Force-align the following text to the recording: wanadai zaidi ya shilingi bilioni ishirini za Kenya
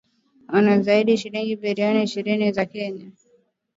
wanadai 0.47 0.83
zaidi 0.83 1.11
ya 1.11 1.17
shilingi 1.17 1.55
bilioni 1.55 2.03
ishirini 2.03 2.51
za 2.51 2.65
Kenya 2.65 3.11